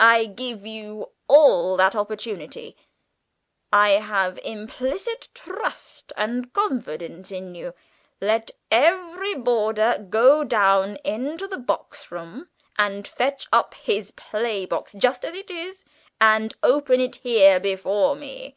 [0.00, 2.74] "I give you all that opportunity.
[3.70, 7.74] I have implicit trust and confidence in you
[8.22, 12.48] let every boarder go down into the box room
[12.78, 15.84] and fetch up his playbox, just as it is,
[16.18, 18.56] and open it here before me."